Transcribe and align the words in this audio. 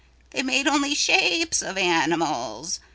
They 0.31 0.41
made 0.41 0.65
only 0.67 0.95
shapes 0.95 1.61
of 1.61 1.77
animals. 1.77 2.79